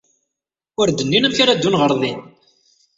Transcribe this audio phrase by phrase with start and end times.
[0.79, 2.19] Ur d-nnin amek ara ddun ɣer din.